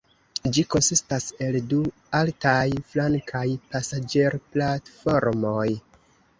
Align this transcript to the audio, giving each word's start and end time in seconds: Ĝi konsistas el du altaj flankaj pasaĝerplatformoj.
Ĝi 0.53 0.61
konsistas 0.75 1.27
el 1.47 1.57
du 1.73 1.81
altaj 2.21 2.63
flankaj 2.95 3.45
pasaĝerplatformoj. 3.71 5.71